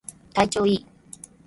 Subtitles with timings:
[0.33, 0.85] 体調いい